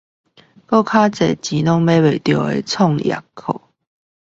[0.67, 0.81] 再
[1.21, 3.61] 多錢都買不到的創業課